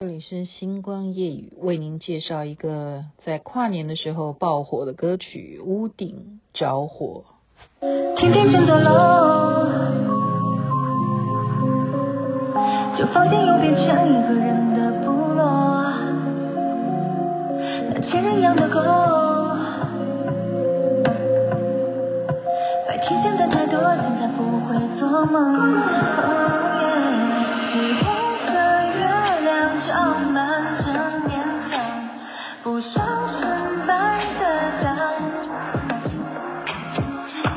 [0.00, 7.24] 这里是星光夜语，为您介绍一个在跨年的时候爆火的歌曲《屋顶着火》。
[8.16, 9.66] 天天争夺楼，
[12.96, 15.90] 这房间又变成一个人的部落。
[17.90, 18.80] 那千人养的狗，
[22.86, 26.37] 白天想的太多，现在不会做梦。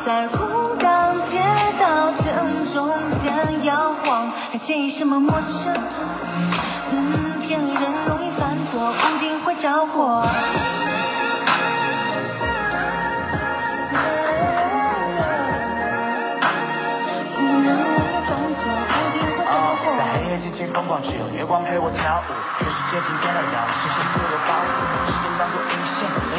[0.03, 1.39] 在孤单街
[1.79, 2.89] 道正中
[3.23, 5.77] 间摇晃，还介意什么陌生？
[6.91, 10.25] 嗯，天黑人容易犯错，屋顶会着火。
[19.97, 22.33] 在黑夜尽情疯狂，只有月光陪我跳舞。
[22.57, 23.97] 全世界停电了，让星星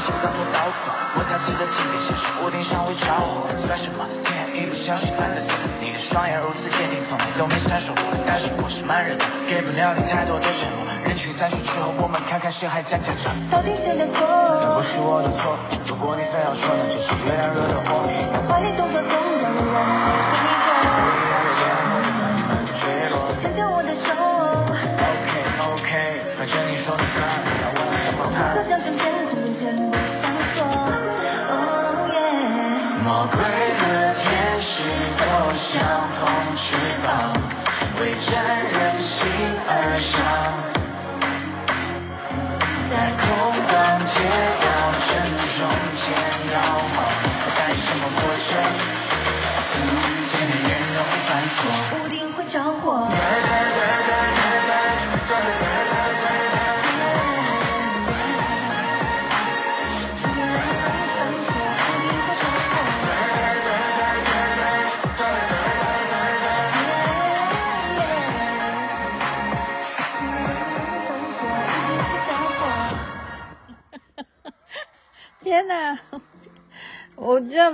[0.02, 0.94] 线，人生当作导航。
[1.14, 4.02] 我才记得今天现实，屋顶上会着火，算什么？
[4.24, 5.54] 天黑一不小心犯的错。
[5.80, 8.02] 你的双眼如此坚定，从来都没闪烁过。
[8.26, 10.90] 但是我是慢热的，给不了你太多的承诺。
[11.04, 13.34] 人群散去之后，我们看看谁还讲讲讲。
[13.50, 14.26] 到底谁的错？
[14.26, 15.54] 那不是我的错。
[15.86, 18.02] 如果你非要说，那就是月亮惹的祸。
[18.32, 19.52] 让华丽动作中让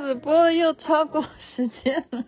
[0.09, 1.23] 子播又超过
[1.55, 2.25] 时间了。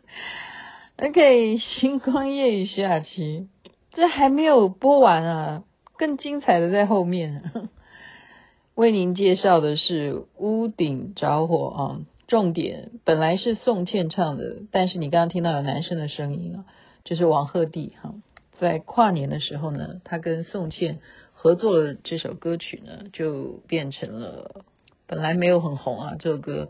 [0.99, 3.49] OK，星光夜语下期，
[3.93, 5.65] 这还没有播完啊，
[5.97, 7.71] 更精彩的在后面。
[8.77, 16.65] 为您介绍的是《屋顶着火》啊，重点本来是宋茜唱的，但是你刚刚听到有男生的声音啊，
[17.05, 18.13] 就是王鹤棣哈，
[18.59, 20.99] 在跨年的时候呢，他跟宋茜
[21.33, 24.67] 合作的这首歌曲呢，就变成了。
[25.07, 26.69] 本来没有很红啊，这首歌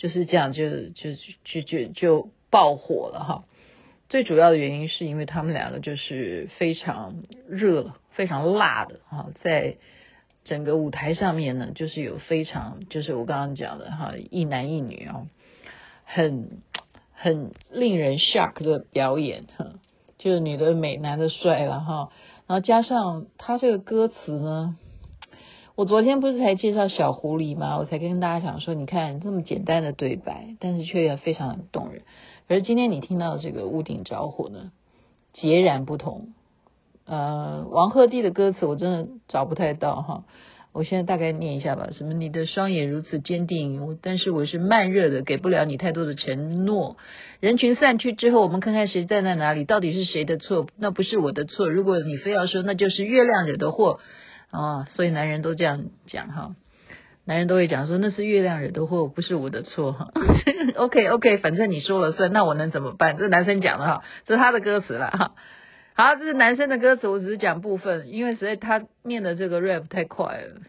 [0.00, 3.44] 就是这样，就就就就就爆火了哈。
[4.08, 7.16] 最主要的原因是因为他们两个就是非常
[7.46, 9.76] 热、非常辣的哈，在
[10.44, 15.26] 整个舞台上面呢，就是有非常就是我刚刚讲的哈，一男一女啊，
[16.06, 16.62] 很
[17.12, 19.74] 很令人 shock 的表演哈，
[20.16, 22.10] 就是女的美，男的帅了哈，
[22.46, 24.78] 然后加上他这个歌词呢。
[25.80, 27.78] 我昨天不是才介绍小狐狸吗？
[27.78, 32.02] 我才跟大家讲说，你看这么简单的对白，但是却也非常动人。
[32.48, 34.72] 而今天你听到这个屋顶着火呢，
[35.32, 36.34] 截然不同。
[37.06, 40.24] 呃，王鹤棣的歌词我真的找不太到哈，
[40.74, 41.88] 我现在大概念一下吧。
[41.92, 42.12] 什么？
[42.12, 46.98] 你的双眼如此坚定，但是我是慢热的，给不了你太多的承诺。
[47.40, 50.66] 人群散去之后，我们看看谁站在哪里，到底是谁的错？
[50.76, 51.70] 那不是我的错。
[51.70, 54.00] 如果你非要说，那就是月亮惹的祸。
[54.50, 56.56] 哦，所以男人都这样讲哈，
[57.24, 60.10] 男人都会讲说那是月亮惹的祸，不是我的错哈。
[60.76, 63.16] OK OK，反正你说了算，那我能怎么办？
[63.16, 65.32] 这是男生讲的哈，这是他的歌词了哈。
[65.94, 70.60] 好，这是男生的歌词，我只是讲部分，因为实在他念的这个 rap 太快了，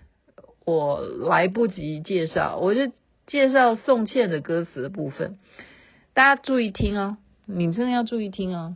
[0.66, 2.92] 我来不及介绍，我就
[3.28, 5.38] 介绍宋茜的歌词的部分，
[6.13, 8.75] 大家注意听哦，你真的要注意听哦。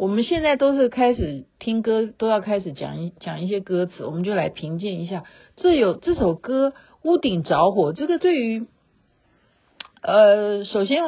[0.00, 5.24] 我们现在都是开始听歌，都要开始讲一讲一些歌词，我们就来评鉴一下。
[5.56, 6.70] 这有这首歌
[7.02, 8.66] 《屋顶着火》，这个对于，
[10.00, 11.02] 呃，首先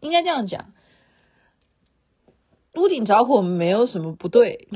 [0.00, 0.66] 应该这样讲，
[2.74, 4.68] 屋顶着火没有什么不对，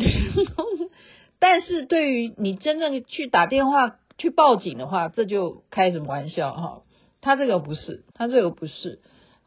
[1.39, 6.83] 但是对于你真正去打电话去报警的话，这就开什么玩笑哈？
[7.21, 9.01] 他这个不是，他这个不是。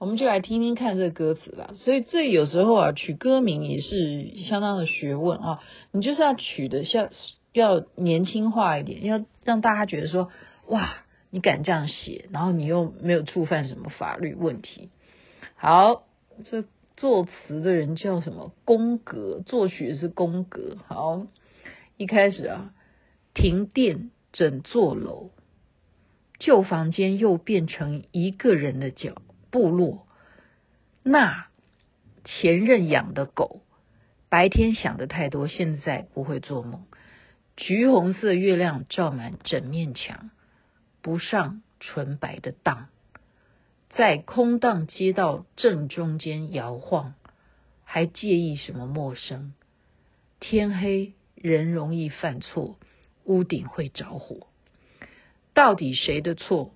[0.03, 1.71] 我们就来听听看这歌词吧。
[1.77, 5.61] 所以这有时候啊，取歌名也是相当的学问啊。
[5.93, 7.09] 你就是要取的像
[7.53, 10.29] 要年轻化一点，要让大家觉得说，
[10.67, 10.93] 哇，
[11.29, 14.89] 你敢这样写，然后你又没有触犯什么法律问题。
[15.55, 16.03] 好，
[16.51, 16.65] 这
[16.97, 18.51] 作词的人叫什么？
[18.65, 20.75] 宫格，作曲是宫格。
[20.85, 21.27] 好，
[21.95, 22.73] 一开始啊，
[23.33, 25.29] 停电整座楼，
[26.39, 29.15] 旧房间又变成一个人的角
[29.53, 30.07] 部落。
[31.03, 31.45] 那
[32.25, 33.61] 前任养的狗，
[34.27, 36.87] 白天想的太多，现在不会做梦。
[37.55, 40.31] 橘红色月亮照满整面墙，
[41.03, 42.87] 不上纯白的当，
[43.91, 47.13] 在空荡街道正中间摇晃，
[47.83, 49.53] 还介意什么陌生？
[50.39, 52.79] 天黑人容易犯错，
[53.25, 54.47] 屋顶会着火，
[55.53, 56.73] 到底谁的错？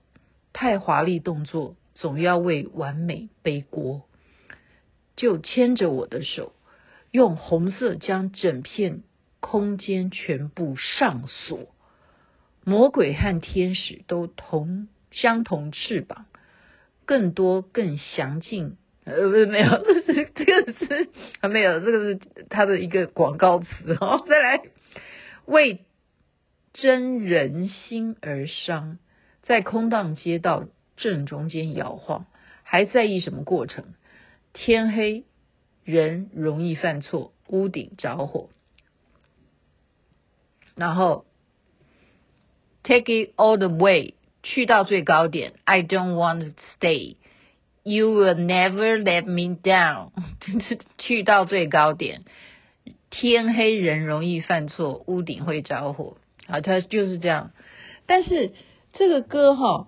[0.53, 4.07] 太华丽动作总要为完美背锅，
[5.15, 6.53] 就牵着我的手，
[7.11, 9.03] 用红色将整片。
[9.39, 11.69] 空间全部上锁，
[12.65, 16.25] 魔鬼和天使都同相同翅膀，
[17.05, 18.75] 更多更详尽。
[19.05, 19.69] 呃，不 是没有，
[20.33, 21.09] 这个是
[21.39, 24.25] 啊没有，这个是他的一个广告词哦。
[24.27, 24.63] 再来，
[25.45, 25.85] 为
[26.73, 28.97] 真人心而伤，
[29.43, 30.65] 在空荡街道
[30.97, 32.25] 正中间摇晃，
[32.63, 33.93] 还在意什么过程？
[34.51, 35.23] 天黑，
[35.83, 38.49] 人容易犯错，屋顶着火。
[40.75, 41.25] 然后
[42.83, 45.53] ，take it all the way，去到最高点。
[45.63, 47.15] I don't want to stay.
[47.83, 50.11] You will never let me down。
[50.97, 52.23] 去到最高点，
[53.09, 56.17] 天黑人容易犯错，屋顶会着火。
[56.47, 57.51] 啊，它就是这样。
[58.05, 58.53] 但是
[58.93, 59.87] 这个歌哈，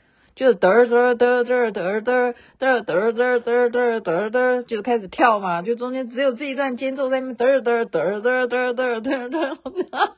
[0.41, 10.11] 就是嘚嘚嘚嘚嘚嘚嘚嘚嘚嘚嘚嘚嘚，就开始跳嘛，就中间只有这一段间奏在那嘚嘚嘚嘚嘚嘚嘚嘚。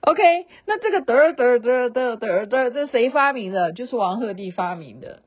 [0.00, 0.22] OK，
[0.66, 3.72] 那这个嘚嘚嘚嘚嘚嘚，这谁发明的？
[3.72, 5.22] 就是王鹤棣发明的。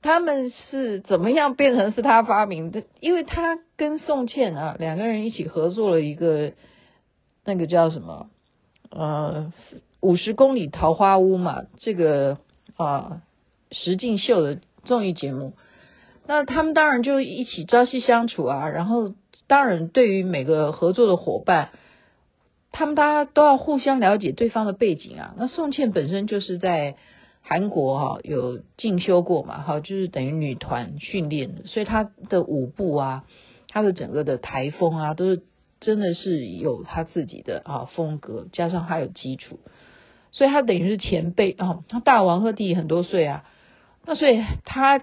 [0.00, 2.84] 他们是怎么样变成是他发明的？
[3.00, 6.52] 因为他跟宋茜啊两个人一起合作了一个
[7.44, 8.30] 那个叫什么？
[8.90, 9.52] 呃，
[10.00, 12.38] 五十公里桃花坞嘛，这个
[12.76, 13.22] 啊
[13.70, 15.54] 石敬秀的综艺节目。
[16.26, 19.14] 那他们当然就一起朝夕相处啊，然后
[19.46, 21.70] 当然对于每个合作的伙伴。
[22.70, 25.34] 他们大家都要互相了解对方的背景啊。
[25.38, 26.96] 那宋茜本身就是在
[27.40, 33.24] 韩国哈有进修过嘛，哈，就是等于女团训练的，所以她的舞步啊，
[33.68, 35.42] 她的整个的台风啊，都是
[35.80, 39.58] 真的是有她自己的啊风格，加上她有基础，
[40.30, 41.84] 所以他等于是前辈啊。
[41.88, 43.44] 他大王鹤棣很多岁啊，
[44.06, 45.02] 那所以他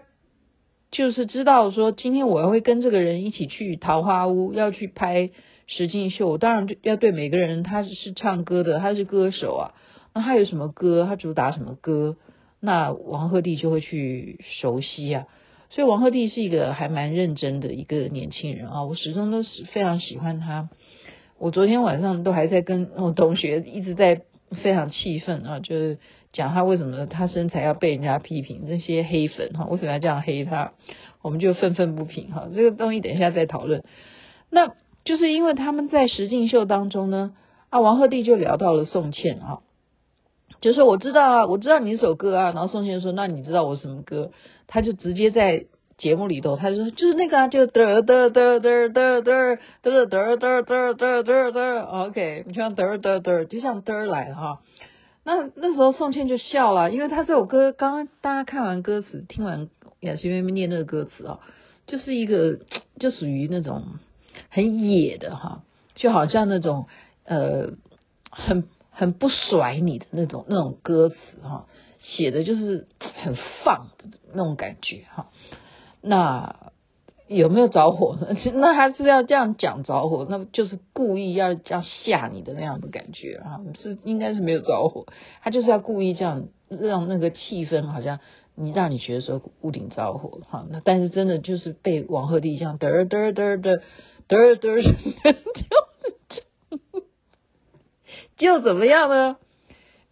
[0.92, 5.32] 就是知道说，今天我要会跟这个人一起去桃花坞，要去拍。
[5.68, 9.74] 实境秀，当然要对每个人，他是唱歌的，他是歌手啊。
[10.14, 12.18] 那他有什么歌，他主打什么歌，
[12.60, 15.26] 那王鹤棣就会去熟悉啊。
[15.72, 20.70] 所以王鹤棣是一个还蛮认真的一个年轻人啊，我始终都是非常喜欢他。
[21.40, 24.22] 我昨天晚上都还在跟我同学一直在
[24.56, 26.00] 非常气愤啊，就是
[26.32, 30.74] 讲他为什么他身材要被人家批评，那些黑粉哈，为什么要这样黑他？
[31.22, 32.48] 我们就愤愤不平哈。
[32.56, 33.84] 这个东西等一下再讨论。
[34.50, 34.72] 那。
[35.06, 37.36] 就是因为他们在实境秀当中呢，
[37.70, 39.60] 啊，王鹤棣就聊到了宋茜啊，
[40.62, 44.32] 就说我知道啊，我知道你一首歌啊，然后宋茜说，那你知道我什么歌？
[44.66, 54.62] 他就直接在节目里头，他就说就是那个啊，就嘚嘚嘚嘚嘚嘚嘚嘚嘚嘚嘚嘚嘚嘚，OK，你像嘚嘚嘚，就像嘚来哈。
[55.24, 61.40] 那那时候宋茜就笑了，因为他这首歌刚刚大家看完歌词，听完雅琪妹妹念那个歌词啊，
[61.88, 62.60] 就是一个
[63.00, 63.84] 就属于那种。
[64.50, 65.64] 很野的哈，
[65.96, 66.88] 就好像那种
[67.26, 67.72] 呃，
[68.30, 71.68] 很很不甩你的那种那种歌词哈，
[72.00, 72.88] 写的就是
[73.22, 75.28] 很放的那种感觉哈。
[76.06, 76.72] 那
[77.28, 78.28] 有没有着火呢？
[78.54, 85.06] 那他是要这样讲着火，那就是故意要这样吓你的那样的感觉啊，是应该是没有着火，
[85.42, 88.20] 他就是要故意这样让那个气氛好像
[88.56, 90.66] 你让你觉得说屋顶着火哈。
[90.70, 93.82] 那但是真的就是被王鹤棣这样嘚嘚嘚嘚。
[94.28, 94.82] 嘚嘚，
[98.40, 99.38] 就就怎么样呢？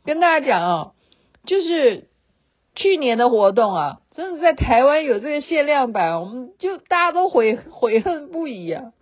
[0.05, 0.93] 跟大家讲哦，
[1.47, 2.09] 就是
[2.75, 8.93] 去年的活动啊，真的在台湾有这个限量版，我们就大家都悔 悔恨不已啊。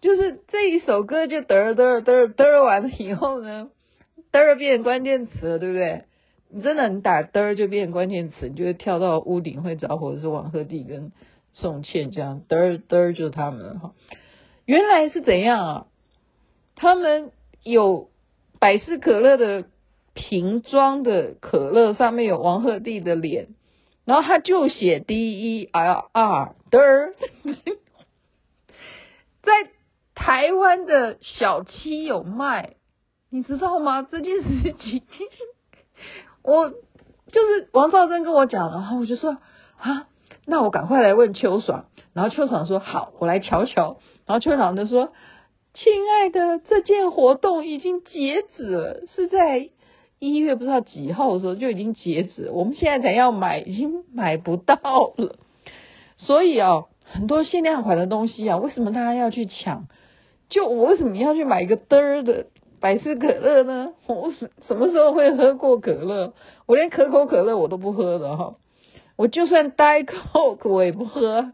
[0.00, 3.70] 就是这一首歌就嘚嘚嘚嘚完了以后呢，
[4.32, 6.04] 嘚变关键词了，对不对？
[6.50, 11.10] 你真的你打嘚就变关键词，你就会跳到屋顶会着火，是王鹤棣跟
[11.52, 13.92] 宋茜这样嘚嘚就是他们哈。
[14.66, 15.86] 原来是怎样啊？
[16.76, 17.30] 他们
[17.62, 18.10] 有
[18.60, 19.64] 百事可乐的
[20.14, 23.48] 瓶装的可乐，上面有王鹤棣的脸，
[24.04, 27.12] 然后他就写 D E R R 嘚，
[29.42, 29.52] 在
[30.14, 32.76] 台湾的小七有卖，
[33.28, 34.02] 你知道吗？
[34.02, 35.02] 这件事情。
[36.42, 36.76] 我就
[37.46, 39.38] 是王兆珍跟我讲，然后我就说
[39.78, 40.06] 啊，
[40.46, 45.12] 那我赶快来问秋爽，然后秋爽说好，我来瞧瞧，然后秋爽就说，
[45.72, 49.70] 亲爱的，这件活动已经截止了，是在
[50.32, 54.76] 一月不知道几号的时候就已经截止，我们现在才要买，已经买不到
[55.16, 55.36] 了，
[56.16, 59.86] 所以啊，很多限量款的东西啊，为什么大家要去抢？
[60.48, 62.46] 就我为什么要去买一个嘚儿的？
[62.80, 63.94] 百事可乐呢？
[64.06, 66.34] 我什什么时候会喝过可乐？
[66.66, 68.56] 我连可口可乐我都不喝的哈。
[69.16, 71.52] 我就算 Diet Coke 我也不喝。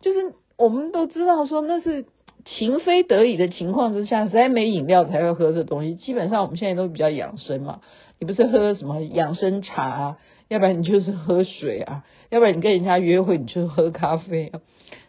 [0.00, 2.06] 就是我们都知道说那是
[2.46, 5.96] 情非得已的情况之下，实在没饮料才会喝这东西。
[5.96, 7.80] 基本上我们现在都比较养生嘛。
[8.18, 10.18] 你不是喝什么养生茶啊？
[10.48, 12.04] 要不然你就是喝水啊？
[12.30, 14.60] 要不然你跟人家约会你就喝咖啡啊？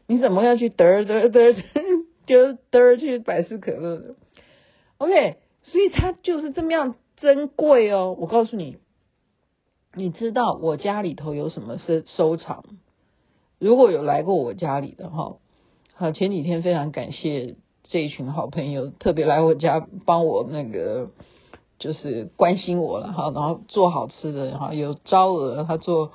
[0.08, 1.56] 你怎么要去嘚嘚嘚
[2.26, 4.16] 就嘚去百事可乐的
[4.98, 8.18] ？OK，所以它就是这么样珍贵哦。
[8.20, 8.78] 我告诉你，
[9.94, 12.64] 你知道我家里头有什么是收藏？
[13.60, 15.38] 如果有来过我家里的哈，
[16.00, 21.10] 好，前几天非常感谢这一群好朋友，特别来我家帮我那个
[21.80, 26.12] 就是关心我了哈，然后做好吃的哈，有招娥他做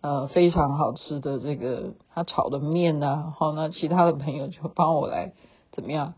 [0.00, 5.34] 呃非常好吃的这个他炒的面呐，好，那其他的朋友就帮我来
[5.72, 6.14] 怎么样？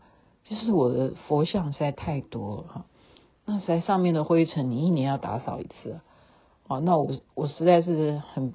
[0.49, 2.85] 就是我的佛像实在太多了哈，
[3.43, 5.99] 那实在上面的灰尘，你一年要打扫一次
[6.69, 6.79] 啊。
[6.79, 8.53] 那我我实在是很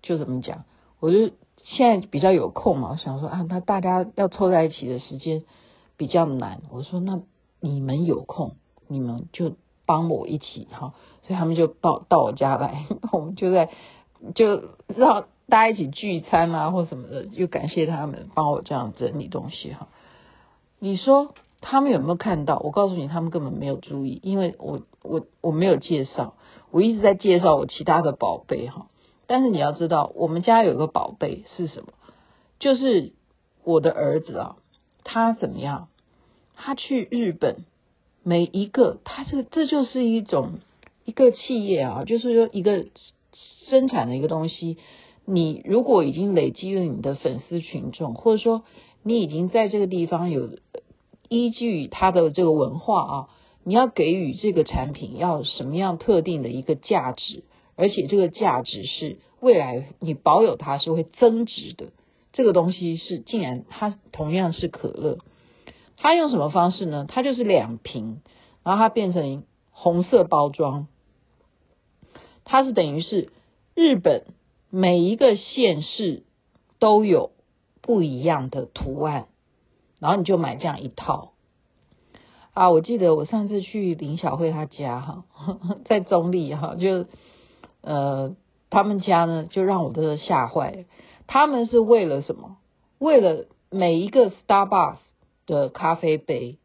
[0.00, 0.64] 就怎么讲，
[0.98, 1.28] 我就
[1.62, 5.44] 现在比较有空嘛，我想说啊，那大家要凑在一起的时间
[5.96, 6.60] 比较难。
[6.70, 7.20] 我说那
[7.60, 8.56] 你们有空，
[8.88, 9.52] 你们就
[9.86, 13.70] 帮我一起哈，所以他们就到到我家来， 我们就在
[14.34, 19.88] 就让大家一起聚餐啊或什么的，又感谢他们帮我这样整理东西哈。
[20.78, 22.58] 你说他们有没有看到？
[22.58, 26.34] 我告诉你，他们根本没有注意，因为我我我没有介绍，
[26.72, 28.86] 我一直在介绍我其他的宝贝哈。
[29.32, 31.94] 但是你要知道，我们家有个宝贝是什么？
[32.58, 33.14] 就是
[33.64, 34.56] 我的儿子啊，
[35.04, 35.88] 他怎么样？
[36.54, 37.64] 他去日本，
[38.22, 40.58] 每一个他这这就是一种
[41.06, 42.84] 一个企业啊，就是说一个
[43.70, 44.76] 生产的一个东西。
[45.24, 48.62] 你如果已经累积了你的粉丝群众，或者说。
[49.04, 50.50] 你已经在这个地方有
[51.28, 53.28] 依据它的这个文化啊，
[53.64, 57.42] 你要给予这个产品要什么样特定的一个价值，
[57.76, 61.86] 而且这个价值是未来你保有它是会增值的。
[62.32, 65.18] 这个东西是竟然它同样是可乐，
[65.96, 67.06] 它用什么方式呢？
[67.08, 68.20] 它就是两瓶，
[68.62, 70.86] 然后它变成红色包装，
[72.44, 73.30] 它是等于是
[73.74, 74.24] 日本
[74.70, 76.24] 每一个县市
[76.78, 77.32] 都有。
[77.84, 79.26] 不一样的图案，
[79.98, 81.32] 然后你就买这样一套
[82.52, 82.70] 啊！
[82.70, 85.24] 我记得我上次去林小慧她家哈，
[85.84, 87.06] 在中坜哈，就
[87.82, 88.34] 呃
[88.70, 90.84] 他们家呢就让我都吓坏了。
[91.26, 92.56] 他们是为了什么？
[92.98, 94.98] 为了每一个 Starbucks
[95.46, 96.58] 的咖啡杯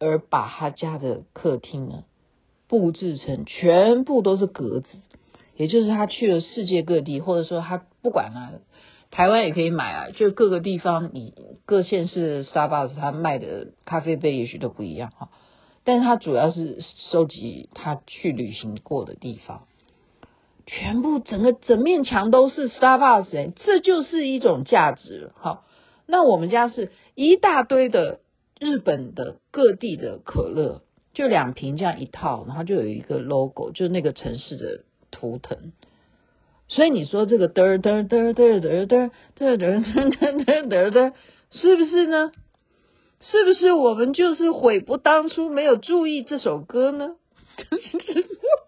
[0.00, 2.04] 而把他家的客厅呢
[2.68, 4.88] 布置成全部都是格子，
[5.56, 8.52] 也就是他去了世界各地，或者说他不管啊。
[9.10, 11.34] 台湾也可以买啊，就各个地方，你
[11.66, 15.28] 各县市 Starbucks 他卖的咖啡杯也许都不一样哈，
[15.84, 16.80] 但是他主要是
[17.12, 19.68] 收集他去旅行过的地方，
[20.66, 25.64] 全部整个整面墙都是 Starbucks，欸，这就是一种价值好。
[26.06, 28.20] 那我们家是一大堆的
[28.58, 35.72] 日本的各地的可乐，就两瓶这样一套，然后就有一个 logo，就那个城市的图腾。
[36.68, 41.12] 所以你说这个嘚嘚嘚嘚嘚嘚嘚嘚嘚嘚嘚嘚嘚，
[41.50, 42.32] 是不是呢？
[43.20, 47.16] 是不是我们就是悔不当初没有注意这首歌呢？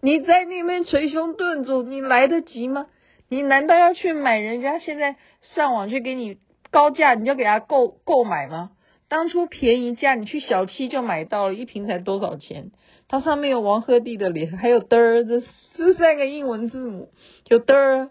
[0.00, 2.86] 你在那边捶胸顿足，你来得及吗？
[3.28, 5.16] 你难道要去买人家现在
[5.54, 6.38] 上网去给你
[6.70, 8.70] 高价，你就给他购购买吗？
[9.08, 12.72] 当初便宜价，你去小七就买到了，一瓶才多少钱？
[13.08, 17.10] 它上面有王鹤棣的脸，还有嘚这十三个英文字母，
[17.44, 18.08] 就嘚。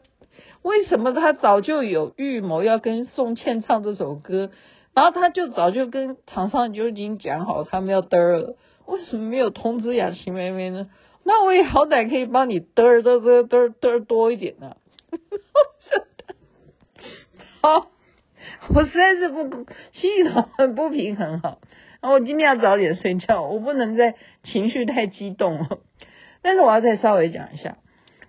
[0.61, 4.51] 为什么他早就有预谋要跟宋茜唱这首歌，
[4.93, 10.87] 然后他就早就跟厂商就已经讲好他们要嘚了，为什么没有通知雅琪妹妹呢？
[11.23, 14.77] 那我也好歹可以帮你嘚嘚嘚嘚嘚多一点呢、啊。
[17.61, 17.91] 好，
[18.73, 21.59] 我实在是不系统很不平衡哈。
[22.01, 25.79] 我今天要早点睡觉，我不能再情绪太激动了。
[26.41, 27.77] 但是我要再稍微讲一下，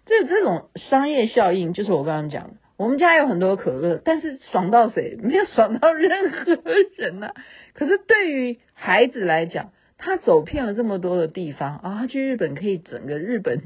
[0.04, 2.54] 这这种商业效应，就是我刚刚讲的。
[2.76, 5.16] 我们家有很多可乐，但是爽到谁？
[5.22, 6.58] 没有爽到任何
[6.96, 7.34] 人呐、啊。
[7.72, 9.70] 可是对于孩子来讲，
[10.04, 13.62] 他走遍了这么多的地方啊，他去日本可以整个日本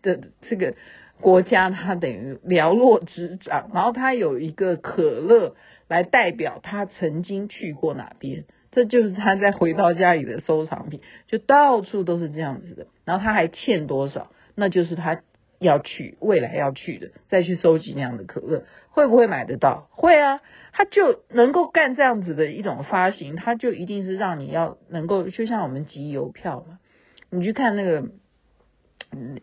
[0.00, 0.74] 的这个
[1.20, 3.70] 国家，他等于寥落指掌。
[3.74, 5.54] 然后他有一个可乐
[5.88, 12.86] 来代表他曾经去过哪边，这就是他在回到家里的收藏品，就到处都是这样子的。
[13.04, 15.20] 然后他还欠多少，那就是他。
[15.58, 19.88] 要去未来要去的，再去收集那样的可乐，会不会买得到？
[19.90, 20.40] 会啊，
[20.72, 26.78] 他就能够干这样子的一种发行，他就一定是让你要能够，就像我们集邮票嘛，
[27.30, 28.04] 你去看那个，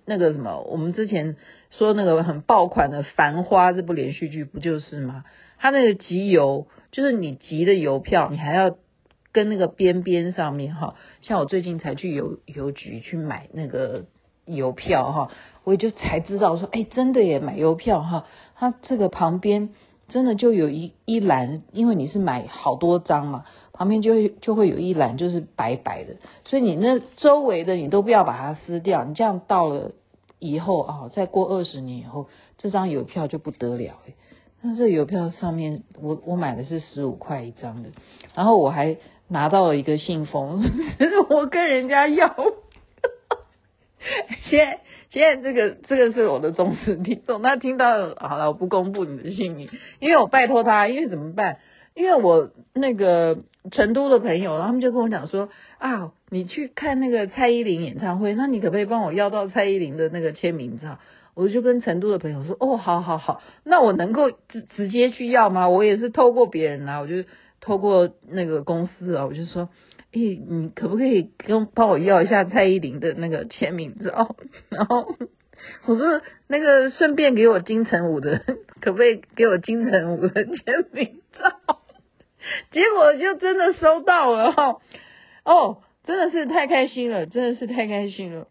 [0.05, 1.35] 那个什么，我们之前
[1.71, 5.25] 说那个很爆款的《繁花》这部连续剧不就是吗？
[5.57, 8.77] 他那个集邮，就是你集的邮票，你还要
[9.33, 14.05] 跟那个边边上面哈，像我最近才去邮邮局去买那个
[14.45, 15.31] 邮票哈。
[15.65, 19.69] 我也就才知道说，哎，真的耶，买邮票哈，它这个旁边
[20.07, 23.43] 真的就有一一栏，因为你是买好多张嘛，
[23.73, 29.91] 旁边就会就会有一栏就是白白的，所以你那周围的你都不要把它撕掉，你这样到了
[30.37, 32.27] 以后啊，再过二十年以后，
[32.59, 34.13] 这张邮票就不得了哎。
[34.61, 37.89] 那这邮票上面，我我买的是十五块一张的，
[38.35, 40.63] 然后我还拿到了一个信封，
[41.29, 42.29] 我跟人家要，
[44.49, 44.79] 先。
[45.15, 49.69] 现在这个这个是我的忠实听众，他听到好了，我不公布你的姓名，
[49.99, 51.59] 因为我拜托他，因为怎么办？
[51.93, 53.37] 因为我那个
[53.71, 60.99] 成都的朋友，他们就跟我讲说啊，你去看那个蔡依林演唱会，那你可不可以帮我要到蔡依林的那个签名照？
[61.33, 65.69] 我就跟成都的朋友说，哦，好好好，那我能够直直接去要吗？
[65.69, 67.23] 我也是透过别人啊，我就
[67.61, 69.69] 透过那个公司啊，我就说。
[70.15, 74.37] 诶，你可不可以跟帮我要一下蔡依林的那个签名照？
[74.69, 75.05] 然后
[75.87, 78.41] 我说那个顺便给我金城武的，
[78.79, 81.81] 可不可以给我金城武的签名照？
[82.71, 84.77] 结果就真的收到了哈！
[85.43, 88.47] 哦，真的是太开心了，真的是太开心了，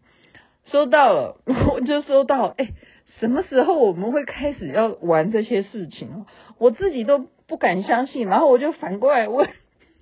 [0.65, 1.37] 收到了，
[1.73, 2.53] 我就收到。
[2.57, 2.73] 诶，
[3.19, 6.25] 什么时候我们会开始要玩这些事情？
[6.59, 9.49] 我自己都不敢相信，然后我就反过来问。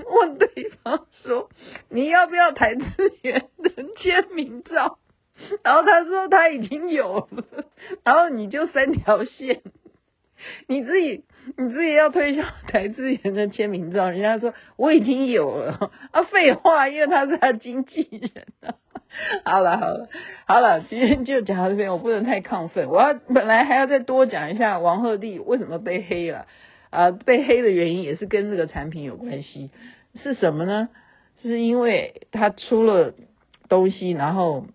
[0.09, 0.47] 问对
[0.83, 1.49] 方说
[1.89, 4.99] ：“你要不要邰智源的签名照？”
[5.63, 7.65] 然后他说他已经有了，
[8.03, 9.61] 然后你就三条线，
[10.67, 11.23] 你自己
[11.57, 18.75] 你自己要推销邰智源的签名照，人家说我已经有了啊，废话，因为他是他经纪人啊。
[19.45, 20.07] 好了好了
[20.47, 26.47] 好了，今天就讲到这边，我不能太亢奋，我要本来还要再多讲一下王鹤棣为什么被黑了。
[26.93, 29.71] 啊，被黑的原因也是跟这个产品有关系，
[30.15, 30.89] 是什么呢？
[31.41, 33.13] 是因为他出了
[33.67, 34.67] 东西，然后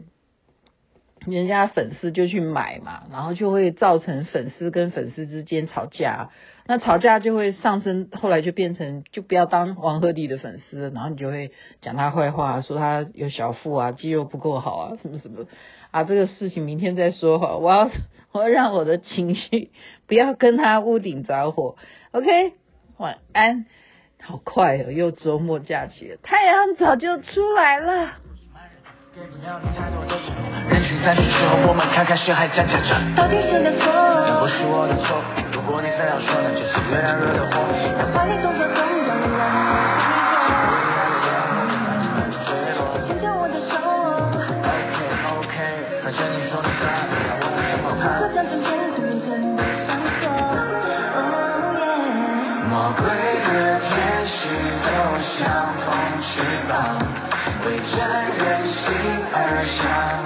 [1.26, 6.30] 人家粉丝就去买嘛，然后就会造成粉丝跟粉丝之间吵架，
[6.66, 15.46] 那吵架就会上升，后来就变成就不要当王鹤棣的粉丝，然后你就会讲他坏话，说他有小腹啊，肌肉不够好啊，什么什么
[15.90, 17.90] 啊，这个事情明天再说哈，我要
[18.32, 19.70] 我要让我的情绪
[20.06, 21.76] 不要跟他屋顶着火。
[22.12, 22.52] OK，
[22.98, 23.66] 晚安。
[24.20, 28.10] 好快哦，又周末假期了，太阳早就出来了。
[30.68, 32.94] 人群散去之后，我们看看谁还在站着。
[33.16, 33.88] 到底谁的错？
[34.38, 35.18] 不是我的错。
[35.50, 37.64] 如果你非要说，那就是月亮惹的祸。
[38.14, 38.36] 把你
[55.38, 55.46] 像
[55.84, 55.86] 同
[56.20, 56.98] 翅膀，
[57.64, 57.94] 为着
[58.38, 58.82] 人心
[59.32, 59.36] 而
[59.78, 60.17] 翔。